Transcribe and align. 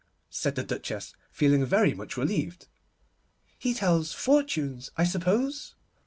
said 0.31 0.55
the 0.55 0.63
Duchess, 0.63 1.13
feeling 1.31 1.63
very 1.63 1.93
much 1.93 2.17
relieved; 2.17 2.67
'he 3.59 3.75
tells 3.75 4.13
fortunes, 4.13 4.89
I 4.97 5.03
suppose? 5.03 5.75